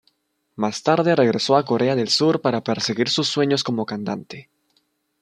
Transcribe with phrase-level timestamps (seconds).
[0.55, 4.49] Más tarde regresó a Corea del Sur para perseguir sus sueños como cantante.